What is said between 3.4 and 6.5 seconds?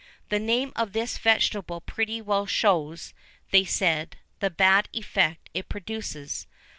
they said, the bad effect it produces.